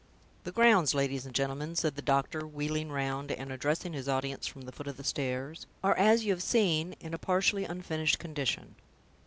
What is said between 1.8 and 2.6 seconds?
the doctor,